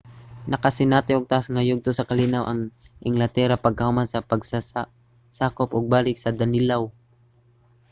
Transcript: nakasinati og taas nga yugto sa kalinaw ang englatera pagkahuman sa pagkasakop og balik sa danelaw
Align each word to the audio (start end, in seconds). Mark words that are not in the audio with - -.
nakasinati 0.51 1.11
og 1.15 1.23
taas 1.31 1.45
nga 1.53 1.65
yugto 1.69 1.89
sa 1.95 2.07
kalinaw 2.09 2.43
ang 2.47 2.61
englatera 3.07 3.63
pagkahuman 3.65 4.07
sa 4.09 4.25
pagkasakop 4.29 5.69
og 5.77 5.89
balik 5.93 6.17
sa 6.19 6.35
danelaw 6.39 6.83